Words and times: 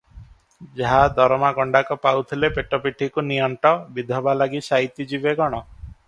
ଯାହା 0.77 1.01
ଦରମା 1.17 1.49
ଗଣ୍ଡାକ 1.57 1.97
ପାଉଥିଲେ, 2.05 2.49
ପେଟ 2.55 2.79
ପିଠିକୁ 2.85 3.23
ନିଅଣ୍ଟ, 3.27 3.73
ବିଧବା 3.99 4.33
ଲାଗି 4.39 4.63
ସାଇତି 4.69 5.07
ଯିବେ 5.13 5.35
କଣ? 5.43 5.61